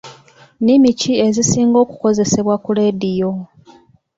Nnimi 0.59 0.89
ki 0.99 1.11
ezisinga 1.25 1.77
okukozesebwa 1.83 2.55
ku 2.63 2.69
leediyo? 2.77 3.31